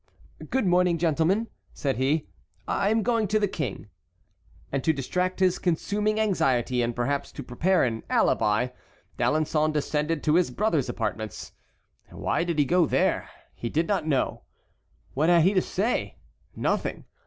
[0.49, 2.25] "Good morning, gentlemen," said he,
[2.67, 3.87] "I am going to the King."
[4.71, 8.69] And to distract his consuming anxiety, and perhaps to prepare an alibi,
[9.19, 11.51] D'Alençon descended to his brother's apartments.
[12.09, 13.29] Why did he go there?
[13.53, 14.41] He did not know.
[15.13, 16.17] What had he to say?
[16.55, 17.05] Nothing!